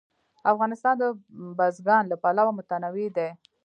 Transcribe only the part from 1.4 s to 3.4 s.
بزګان له پلوه متنوع دی.